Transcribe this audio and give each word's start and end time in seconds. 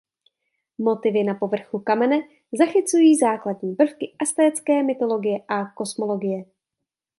Motivy 0.77 1.23
na 1.23 1.35
povrchu 1.35 1.79
kamene 1.79 2.19
zachycují 2.51 3.15
základní 3.17 3.75
prvky 3.75 4.15
aztécké 4.21 4.83
mytologie 4.83 5.39
a 5.47 5.65
kosmologie. 5.71 6.45